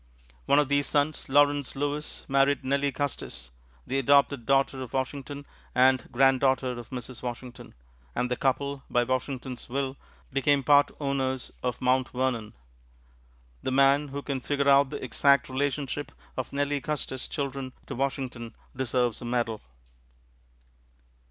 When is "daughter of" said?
4.47-4.93